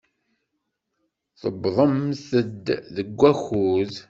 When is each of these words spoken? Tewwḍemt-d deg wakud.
Tewwḍemt-d 1.39 2.65
deg 2.95 3.07
wakud. 3.19 3.93